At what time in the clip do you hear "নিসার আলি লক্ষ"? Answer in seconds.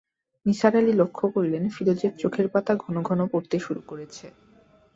0.45-1.19